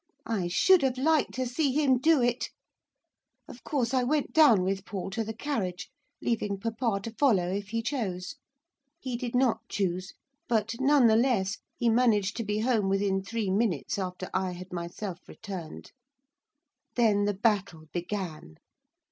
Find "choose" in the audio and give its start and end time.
9.69-10.15